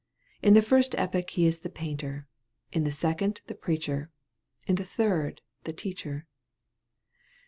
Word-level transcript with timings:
In 0.41 0.55
the 0.55 0.63
first 0.63 0.95
epoch 0.97 1.29
he 1.29 1.45
is 1.45 1.59
the 1.59 1.69
painter, 1.69 2.27
in 2.71 2.85
the 2.85 2.91
second 2.91 3.41
the 3.45 3.53
preacher, 3.53 4.09
in 4.65 4.73
the 4.73 4.83
third 4.83 5.41
the 5.63 5.73
teacher. 5.73 6.25